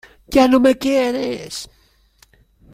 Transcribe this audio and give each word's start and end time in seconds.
¡ya 0.25 0.47
no 0.47 0.59
me 0.59 0.79
quieres! 0.79 1.69